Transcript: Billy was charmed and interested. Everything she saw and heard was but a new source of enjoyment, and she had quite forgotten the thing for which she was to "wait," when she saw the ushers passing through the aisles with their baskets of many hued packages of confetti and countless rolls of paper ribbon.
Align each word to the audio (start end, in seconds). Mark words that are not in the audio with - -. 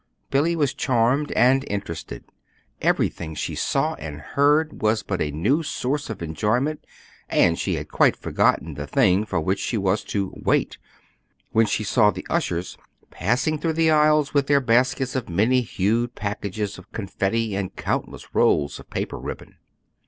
Billy 0.31 0.55
was 0.55 0.73
charmed 0.73 1.31
and 1.33 1.63
interested. 1.67 2.23
Everything 2.81 3.35
she 3.35 3.53
saw 3.53 3.93
and 3.99 4.19
heard 4.19 4.81
was 4.81 5.03
but 5.03 5.21
a 5.21 5.29
new 5.29 5.61
source 5.61 6.09
of 6.09 6.23
enjoyment, 6.23 6.87
and 7.29 7.59
she 7.59 7.75
had 7.75 7.87
quite 7.87 8.15
forgotten 8.17 8.73
the 8.73 8.87
thing 8.87 9.25
for 9.27 9.39
which 9.39 9.59
she 9.59 9.77
was 9.77 10.03
to 10.03 10.33
"wait," 10.35 10.79
when 11.51 11.67
she 11.67 11.83
saw 11.83 12.09
the 12.09 12.25
ushers 12.31 12.79
passing 13.11 13.59
through 13.59 13.73
the 13.73 13.91
aisles 13.91 14.33
with 14.33 14.47
their 14.47 14.59
baskets 14.59 15.15
of 15.15 15.29
many 15.29 15.61
hued 15.61 16.15
packages 16.15 16.79
of 16.79 16.91
confetti 16.91 17.55
and 17.55 17.75
countless 17.75 18.33
rolls 18.33 18.79
of 18.79 18.89
paper 18.89 19.19
ribbon. 19.19 19.57